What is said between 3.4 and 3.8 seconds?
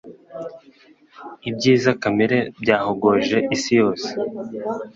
isi